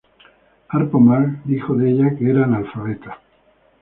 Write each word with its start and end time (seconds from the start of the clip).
Harpo 0.69 0.99
Marx 0.99 1.45
dijo 1.45 1.75
de 1.75 1.91
ella 1.91 2.15
que 2.17 2.27
era 2.31 2.45
analfabeta. 2.45 3.19